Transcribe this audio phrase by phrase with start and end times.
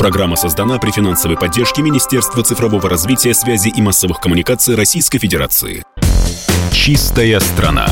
[0.00, 5.82] Программа создана при финансовой поддержке Министерства цифрового развития, связи и массовых коммуникаций Российской Федерации.
[6.72, 7.86] Чистая страна.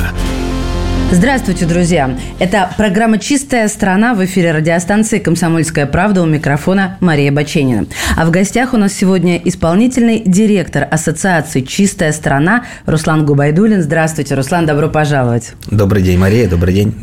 [1.13, 2.19] Здравствуйте, друзья!
[2.39, 7.85] Это программа «Чистая страна» в эфире радиостанции «Комсомольская правда» у микрофона Мария Баченина.
[8.17, 13.83] А в гостях у нас сегодня исполнительный директор Ассоциации «Чистая страна» Руслан Губайдулин.
[13.83, 15.53] Здравствуйте, Руслан, добро пожаловать.
[15.71, 16.95] Добрый день, Мария, добрый день,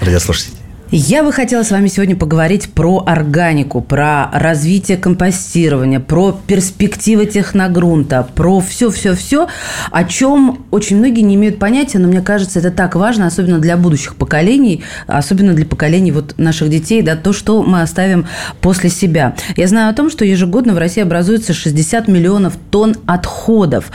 [0.00, 0.61] радиослушатели.
[0.94, 8.28] Я бы хотела с вами сегодня поговорить про органику, про развитие компостирования, про перспективы техногрунта,
[8.34, 9.48] про все-все-все,
[9.90, 13.78] о чем очень многие не имеют понятия, но мне кажется, это так важно, особенно для
[13.78, 18.26] будущих поколений, особенно для поколений вот наших детей, да, то, что мы оставим
[18.60, 19.34] после себя.
[19.56, 23.90] Я знаю о том, что ежегодно в России образуется 60 миллионов тонн отходов,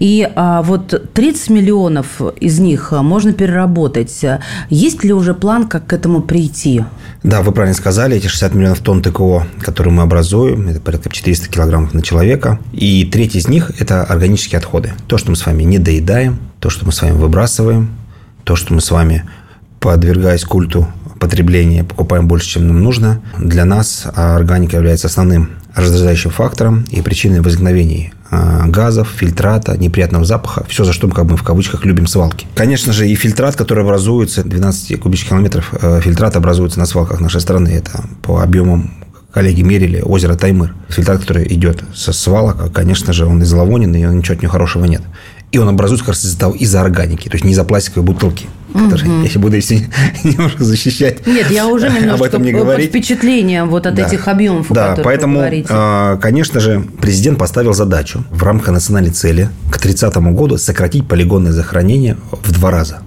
[0.00, 4.24] и а, вот 30 миллионов из них можно переработать.
[4.68, 6.39] Есть ли уже план, как к этому прийти?
[6.40, 6.82] Прийти.
[7.22, 11.48] Да, вы правильно сказали, эти 60 миллионов тонн ТКО, которые мы образуем, это порядка 400
[11.48, 12.58] килограммов на человека.
[12.72, 14.92] И треть из них– это органические отходы.
[15.06, 17.90] То, что мы с вами не доедаем, то, что мы с вами выбрасываем,
[18.44, 19.24] то, что мы с вами,
[19.80, 23.20] подвергаясь культу потребления, покупаем больше, чем нам нужно.
[23.38, 30.64] Для нас органика является основным раздражающим фактором и причиной возникновения а, газов, фильтрата, неприятного запаха.
[30.68, 32.46] Все, за что мы, как бы, в кавычках любим свалки.
[32.54, 37.40] Конечно же, и фильтрат, который образуется, 12 кубических километров э, фильтрат образуется на свалках нашей
[37.40, 37.68] страны.
[37.68, 38.92] Это по объемам
[39.32, 40.74] коллеги мерили озеро Таймыр.
[40.88, 45.02] Фильтрат, который идет со свалок, конечно же, он изловоненный, и ничего от него хорошего нет.
[45.52, 48.46] И он образуется как раз из-за, из-за органики, то есть не из-за пластиковой бутылки.
[48.72, 49.88] Которые, если буду если
[50.24, 51.26] немножко защищать.
[51.26, 52.90] Нет, я уже немножко об этом не под говорить.
[52.90, 54.06] впечатлением вот от да.
[54.06, 55.42] этих объемов, Да, поэтому.
[55.68, 61.52] А, конечно же, президент поставил задачу в рамках национальной цели к 30 году сократить полигонное
[61.52, 63.02] захоронение в два раза.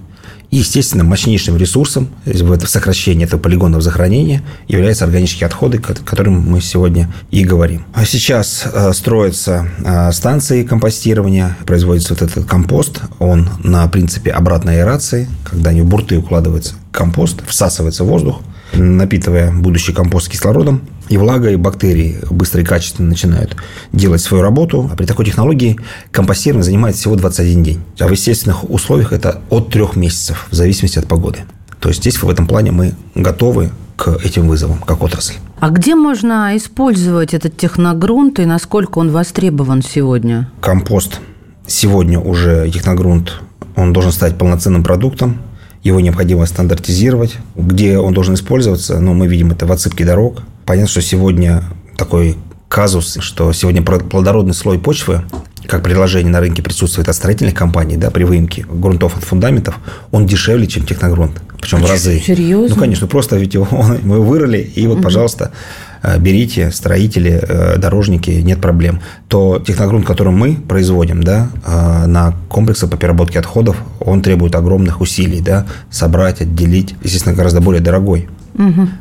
[0.54, 7.12] Естественно, мощнейшим ресурсом в сокращении этого полигонного захоронения являются органические отходы, о которых мы сегодня
[7.32, 7.84] и говорим.
[7.92, 13.00] А сейчас э, строятся э, станции компостирования, производится вот этот компост.
[13.18, 18.40] Он на принципе обратной аэрации, когда они в бурты укладываются компост, всасывается воздух–
[18.76, 23.56] напитывая будущий компост кислородом, и влага, и бактерии быстро и качественно начинают
[23.92, 24.88] делать свою работу.
[24.92, 25.78] А при такой технологии
[26.10, 27.80] компостирование занимает всего 21 день.
[27.98, 31.40] А в естественных условиях это от трех месяцев, в зависимости от погоды.
[31.80, 35.34] То есть здесь в этом плане мы готовы к этим вызовам, как отрасль.
[35.60, 40.50] А где можно использовать этот техногрунт и насколько он востребован сегодня?
[40.60, 41.20] Компост
[41.66, 43.40] сегодня уже техногрунт,
[43.76, 45.38] он должен стать полноценным продуктом
[45.84, 47.36] его необходимо стандартизировать.
[47.54, 50.42] Где он должен использоваться, ну, мы видим это в отсыпке дорог.
[50.66, 51.64] Понятно, что сегодня
[51.96, 52.36] такой
[52.68, 55.22] казус, что сегодня плодородный слой почвы,
[55.66, 59.78] как предложение на рынке присутствует от строительных компаний, да, при выемке грунтов от фундаментов,
[60.10, 61.40] он дешевле, чем техногрунт.
[61.60, 62.20] Причем а в разы.
[62.20, 62.74] Серьезно?
[62.74, 63.68] Ну, конечно, просто ведь его,
[64.02, 65.04] мы вырыли, и вот, угу.
[65.04, 65.52] пожалуйста,
[66.04, 69.00] Э, берите, строители, э, дорожники, нет проблем.
[69.28, 75.00] То техногрунт, который мы производим да, э, на комплексы по переработке отходов, он требует огромных
[75.00, 75.40] усилий.
[75.40, 76.94] Да, собрать, отделить.
[77.02, 78.28] Естественно, гораздо более дорогой.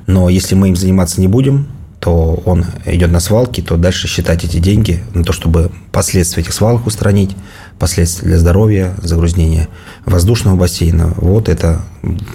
[0.08, 1.68] Но если мы им заниматься не будем,
[2.04, 6.52] то он идет на свалки, то дальше считать эти деньги на то, чтобы последствия этих
[6.52, 7.34] свалок устранить,
[7.80, 9.70] последствия для здоровья, загрязнения
[10.06, 11.82] воздушного бассейна, вот это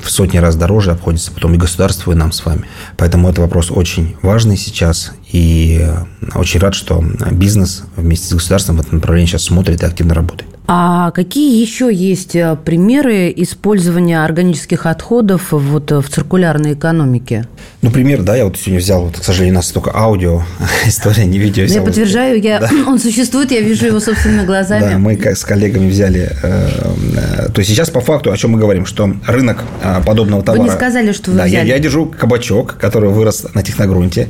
[0.03, 2.65] в сотни раз дороже обходится потом и государству, и нам с вами.
[2.97, 5.87] Поэтому это вопрос очень важный сейчас, и
[6.35, 10.58] очень рад, что бизнес вместе с государством в этом направлении сейчас смотрит и активно работает.
[10.71, 17.49] А какие еще есть э, примеры использования органических отходов вот э, в циркулярной экономике?
[17.81, 20.43] Ну, пример, да, я вот сегодня взял, вот, к сожалению, у нас только аудио
[20.87, 21.65] история, не видео.
[21.65, 22.69] Я подтверждаю, я, да.
[22.87, 24.81] он существует, я вижу его собственными глазами.
[24.83, 26.37] Да, мы с коллегами взяли.
[26.43, 29.65] Э, то есть сейчас по факту, о чем мы говорим, что рынок
[30.05, 30.61] подобного товара...
[30.61, 31.67] Вы не сказали, что вы да, взяли.
[31.67, 34.29] Я, я держу кабачок, который вырос на техногрунте.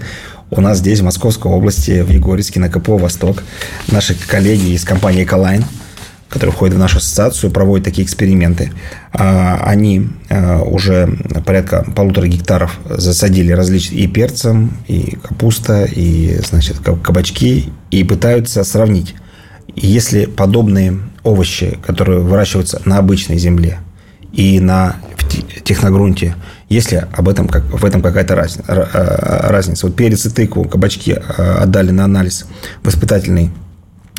[0.50, 3.42] У нас здесь, в Московской области, в Егорьевске, на КПО «Восток»,
[3.88, 5.64] наши коллеги из компании «Эколайн»,
[6.28, 8.72] которые входят в нашу ассоциацию, проводят такие эксперименты.
[9.12, 11.08] А, они а, уже
[11.46, 19.14] порядка полутора гектаров засадили различные и перцем, и капуста, и, значит, кабачки, и пытаются сравнить.
[19.74, 23.78] Если подобные овощи, которые выращиваются на обычной земле
[24.32, 24.96] и на
[25.64, 26.34] техногрунте,
[26.68, 29.86] если об этом, как, в этом какая-то а, разница.
[29.86, 32.46] Вот перец и тыкву, кабачки отдали на анализ
[32.82, 33.50] в испытательный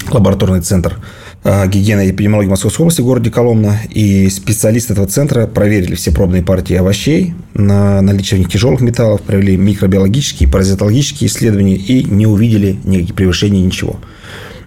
[0.09, 0.97] лабораторный центр
[1.43, 3.79] гигиены и эпидемиологии Московской области в городе Коломна.
[3.89, 9.21] И специалисты этого центра проверили все пробные партии овощей на наличие в них тяжелых металлов,
[9.21, 13.97] провели микробиологические паразитологические исследования и не увидели никаких превышений, ничего.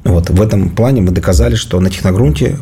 [0.04, 0.30] Вот.
[0.30, 2.56] В этом плане мы доказали, что на техногрунте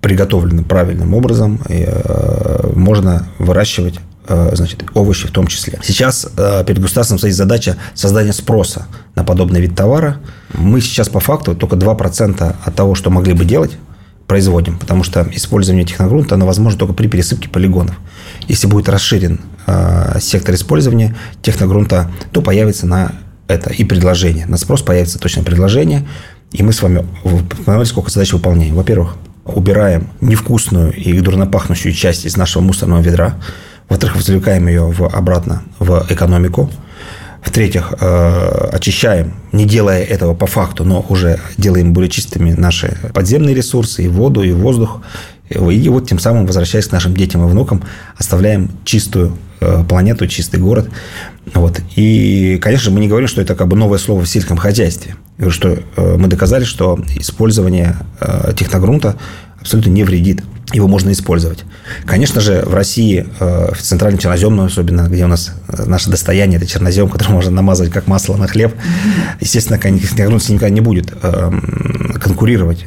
[0.00, 5.80] приготовленным правильным образом э, можно выращивать значит, овощи в том числе.
[5.82, 6.28] Сейчас
[6.66, 10.18] перед государством стоит задача создания спроса на подобный вид товара.
[10.54, 13.72] Мы сейчас по факту только 2% от того, что могли бы делать,
[14.32, 17.96] производим, потому что использование техногрунта, оно возможно только при пересыпке полигонов.
[18.48, 23.12] Если будет расширен э, сектор использования техногрунта, то появится на
[23.46, 24.46] это и предложение.
[24.46, 26.08] На спрос появится точно предложение,
[26.50, 28.74] и мы с вами посмотрели, сколько задач выполняем.
[28.74, 33.36] Во-первых, убираем невкусную и дурнопахнущую часть из нашего мусорного ведра.
[33.92, 36.70] Во-вторых, извлекаем ее в, обратно в экономику.
[37.42, 43.54] В-третьих, э, очищаем, не делая этого по факту, но уже делаем более чистыми наши подземные
[43.54, 45.02] ресурсы, и воду, и воздух.
[45.50, 47.82] И вот тем самым, возвращаясь к нашим детям и внукам,
[48.16, 50.88] оставляем чистую э, планету, чистый город.
[51.52, 51.82] Вот.
[51.94, 55.16] И, конечно, мы не говорим, что это как бы новое слово в сельском хозяйстве.
[55.48, 57.96] Что э, мы доказали, что использование
[58.56, 59.16] техногрунта
[59.62, 60.42] абсолютно не вредит
[60.72, 61.64] его можно использовать.
[62.06, 66.56] Конечно же, в России, э, в центральном черноземном особенно, где у нас э, наше достояние,
[66.56, 68.74] это чернозем, который можно намазывать как масло на хлеб,
[69.40, 72.86] естественно, Нагрунский никогда не будет эм, конкурировать.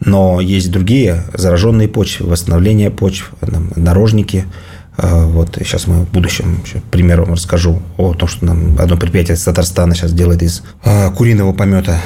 [0.00, 3.32] Но есть другие зараженные почвы, восстановление почв,
[3.76, 4.44] дорожники–
[5.00, 8.96] а, вот сейчас мы в будущем еще пример вам расскажу о том, что нам одно
[8.96, 10.64] предприятие из Татарстана сейчас делает из
[11.16, 12.00] куриного помета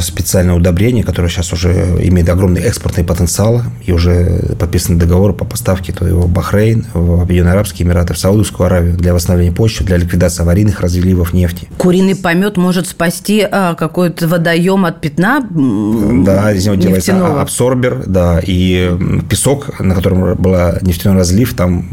[0.00, 1.70] специальное удобрение, которое сейчас уже
[2.02, 7.20] имеет огромный экспортный потенциал, и уже подписаны договоры по поставке то его в Бахрейн, в
[7.20, 11.68] Объединенные Арабские Эмираты, в Саудовскую Аравию для восстановления почвы, для ликвидации аварийных разливов нефти.
[11.78, 18.40] Куриный помет может спасти а, какой-то водоем от пятна Да, из него делается абсорбер, да,
[18.44, 18.90] и
[19.28, 21.88] песок, на котором была нефтяной разлив, там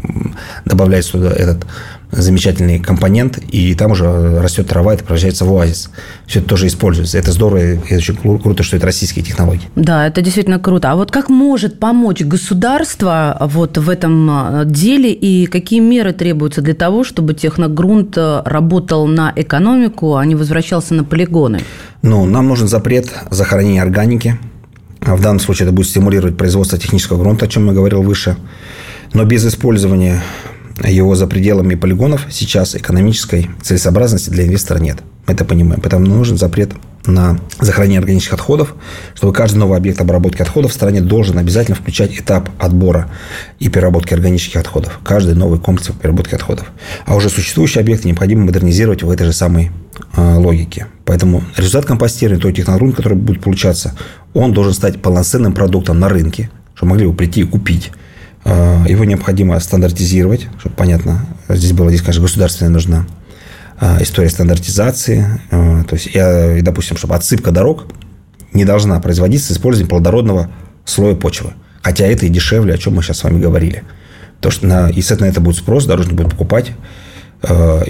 [0.64, 1.66] добавляется туда этот
[2.16, 5.90] замечательный компонент, и там уже растет трава, это превращается в оазис.
[6.26, 7.18] Все это тоже используется.
[7.18, 9.68] Это здорово, и это очень круто, что это российские технологии.
[9.76, 10.90] Да, это действительно круто.
[10.90, 16.62] А вот как может помочь государство вот в этом а, деле, и какие меры требуются
[16.62, 21.60] для того, чтобы техногрунт а, работал на экономику, а не возвращался на полигоны?
[22.02, 24.38] Ну, нам нужен запрет захоронения органики.
[25.00, 28.36] В данном случае это будет стимулировать производство технического грунта, о чем я говорил выше.
[29.12, 30.22] Но без использования
[30.82, 34.98] его за пределами полигонов сейчас экономической целесообразности для инвестора нет.
[35.26, 35.80] Мы это понимаем.
[35.80, 36.72] Поэтому нужен запрет
[37.06, 38.74] на захоронение органических отходов,
[39.14, 43.10] чтобы каждый новый объект обработки отходов в стране должен обязательно включать этап отбора
[43.58, 45.00] и переработки органических отходов.
[45.04, 46.72] Каждый новый комплекс переработки отходов.
[47.04, 49.70] А уже существующие объекты необходимо модернизировать в этой же самой
[50.16, 50.86] э, логике.
[51.04, 53.94] Поэтому результат компостирования, той техногрунт, который будет получаться,
[54.32, 57.92] он должен стать полноценным продуктом на рынке, чтобы могли бы прийти и купить
[58.44, 61.26] его необходимо стандартизировать, чтобы понятно.
[61.48, 63.06] Здесь было, здесь, конечно, государственная нужна
[63.78, 65.26] а, история стандартизации.
[65.50, 67.86] А, то есть, я, допустим, чтобы отсыпка дорог
[68.52, 70.50] не должна производиться с использованием плодородного
[70.84, 71.52] слоя почвы.
[71.82, 73.82] Хотя это и дешевле, о чем мы сейчас с вами говорили.
[74.40, 76.72] То, что на, на это будет спрос, дорожник будет покупать.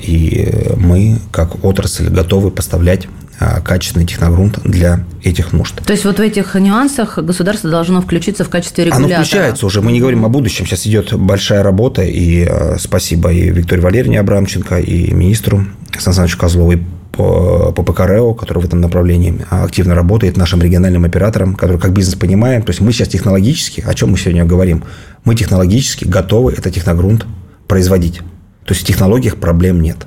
[0.03, 3.09] И мы, как отрасль, готовы поставлять
[3.41, 5.75] а, качественный техногрунт для этих нужд.
[5.85, 9.17] То есть вот в этих нюансах государство должно включиться в качестве регулятора?
[9.17, 9.83] Оно включается уже.
[9.83, 10.67] Мы не говорим о будущем.
[10.67, 12.03] Сейчас идет большая работа.
[12.03, 15.67] И а, спасибо и Виктории Валерьевне Абрамченко, и министру
[15.99, 16.79] Сан Санычу Козлову, и
[17.13, 22.63] ПКРЭО, который в этом направлении активно работает, нашим региональным операторам, который как бизнес понимаем.
[22.63, 24.85] То есть мы сейчас технологически, о чем мы сегодня говорим,
[25.25, 27.27] мы технологически готовы этот техногрунт
[27.67, 28.21] производить.
[28.65, 30.07] То есть в технологиях проблем нет.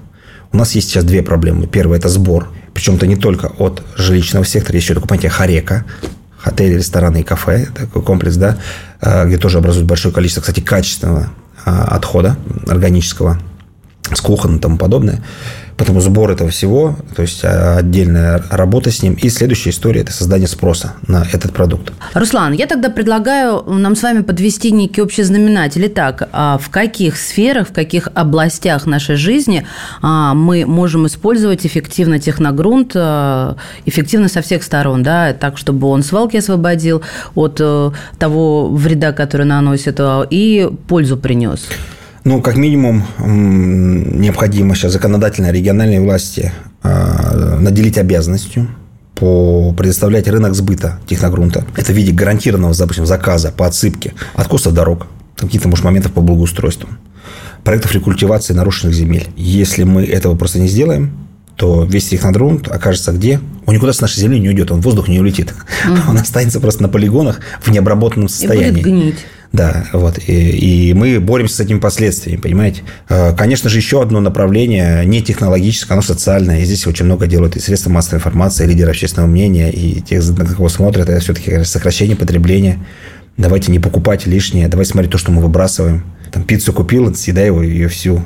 [0.52, 1.68] У нас есть сейчас две проблемы.
[1.68, 5.84] Первая– это сбор причем это не только от жилищного сектора, есть еще такое понятие харека,
[6.44, 8.60] отели, рестораны и кафе, такой комплекс, да,
[9.02, 11.32] а, где тоже образуют большое количество, кстати, качественного
[11.66, 13.42] а, отхода органического
[14.14, 15.24] с кухонным и тому подобное.
[15.78, 19.14] Поэтому сбор этого всего, то есть а, отдельная работа с ним.
[19.14, 21.94] И следующая история– это создание спроса на этот продукт.
[22.16, 25.86] Руслан, я тогда предлагаю нам с вами подвести некий общий знаменатель.
[25.86, 29.68] Итак, а в каких сферах, в каких областях нашей жизни
[30.02, 32.96] а, мы можем использовать эффективно техногрунт,
[33.86, 37.04] эффективно со всех сторон, да, так, чтобы он свалки освободил
[37.36, 41.68] от э, того вреда, который наносит, и пользу принес?
[42.28, 46.52] Ну, как минимум, необходимо сейчас законодательной региональной власти
[46.84, 48.68] а, наделить обязанностью
[49.16, 51.66] по предоставлять рынок сбыта техногрунта.
[51.78, 55.08] Это в виде гарантированного, допустим, заказа по отсыпке откосов дорог,
[55.38, 56.90] каких-то, может, моментов по благоустройству,
[57.64, 59.28] проектов рекультивации нарушенных земель.
[59.38, 61.14] Если мы этого просто не сделаем,
[61.56, 63.40] то весь техногрунт окажется где?
[63.66, 65.54] Он никуда с нашей земли не уйдет, он в воздух не улетит.
[65.86, 66.10] Угу.
[66.10, 68.68] Он останется просто на полигонах в необработанном состоянии.
[68.68, 69.16] И будет гнить.
[69.54, 70.20] Да, вот.
[70.28, 72.84] И, и мы боремся с этими последствиями, понимаете?
[73.10, 76.62] Э, конечно же, еще одно направление не технологическое, оно социальное.
[76.62, 80.24] И здесь очень много делают и средства массовой информации, и лидеры общественного мнения, и тех,
[80.38, 82.80] на кого смотрят, это все-таки сокращение потребления.
[83.38, 86.04] Давайте не покупать лишнее, давайте смотреть то, что мы выбрасываем.
[86.32, 88.24] Там пиццу купил, съедай его, ее всю.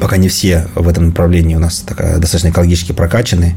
[0.00, 3.54] Пока не все в этом направлении у нас такая, достаточно экологически прокачаны.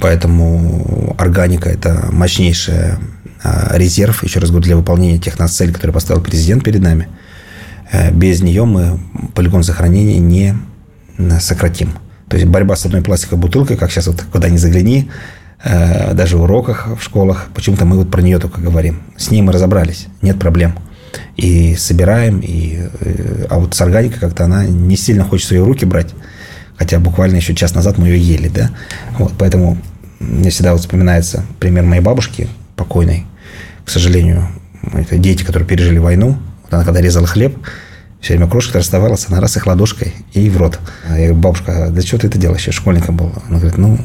[0.00, 2.98] Поэтому органика– это мощнейший а,
[3.44, 7.08] резерв, еще раз говорю, для выполнения тех нас целей, которые поставил президент перед нами.
[7.92, 8.98] Э, без нее мы
[9.34, 10.54] полигон захоронения не
[11.40, 11.92] сократим.
[12.28, 15.10] То есть борьба с одной пластиковой бутылкой, как сейчас вот куда ни загляни,
[15.62, 19.02] э, даже в уроках в школах, почему-то мы вот про нее только говорим.
[19.16, 20.74] С ней мы разобрались, нет проблем.
[21.36, 25.84] И собираем, и, э, а вот с органикой как-то она не сильно хочет свои руки
[25.84, 26.12] брать.
[26.76, 28.70] Хотя буквально еще час назад мы ее ели, да.
[29.18, 29.78] Вот, поэтому
[30.18, 33.26] мне всегда вот вспоминается пример моей бабушки покойной.
[33.84, 34.48] К сожалению,
[34.92, 36.38] это дети, которые пережили войну.
[36.62, 37.56] Вот она когда резала хлеб,
[38.20, 40.78] все время крошка расставалась, она раз их ладошкой и в рот.
[41.08, 42.66] Я говорю, бабушка, да что ты это делаешь?
[42.66, 43.32] Я школьником был.
[43.48, 43.98] Она говорит, ну,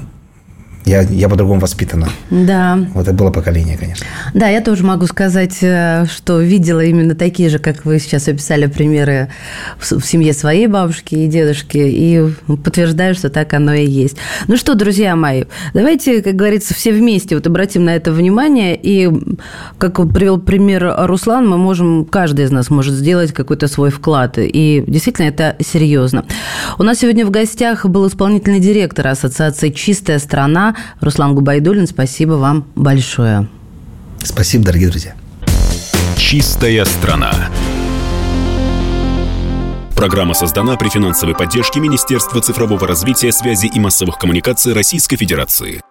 [0.85, 2.09] я, я по-другому воспитана.
[2.29, 2.79] Да.
[2.93, 4.05] Вот это было поколение, конечно.
[4.33, 8.65] Да, я тоже могу сказать, э, что видела именно такие же, как вы сейчас описали,
[8.67, 9.29] примеры
[9.77, 12.23] в семье своей бабушки и дедушки, и
[12.63, 14.17] подтверждаю, что так оно и есть.
[14.47, 15.43] Ну что, друзья мои,
[15.73, 19.09] давайте, как говорится, все вместе вот обратим на это внимание, и,
[19.77, 24.83] как привел пример Руслан, мы можем, каждый из нас может сделать какой-то свой вклад, и
[24.87, 26.25] действительно это серьезно.
[26.77, 30.68] У нас сегодня в гостях был исполнительный директор Ассоциации «Чистая страна»
[31.01, 33.47] Руслан Губайдулин, спасибо вам большое.
[34.23, 35.15] Спасибо, дорогие друзья.
[36.17, 37.31] Чистая страна.
[39.95, 45.81] Программа создана при финансовой поддержке Министерства цифрового развития, связи и массовых коммуникаций Российской Федерации.